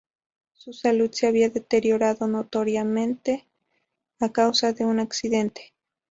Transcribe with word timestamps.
Su 0.53 0.73
salud 0.73 1.11
se 1.11 1.27
había 1.27 1.49
deteriorado 1.51 2.25
notoriamente 2.27 3.45
a 4.19 4.29
causa 4.31 4.73
de 4.73 4.83
un 4.83 4.99
accidente. 4.99 5.73